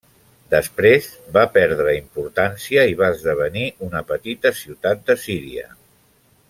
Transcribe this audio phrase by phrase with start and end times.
[0.51, 5.71] Després, va perdre importància i va esdevenir una petita ciutat de Síria.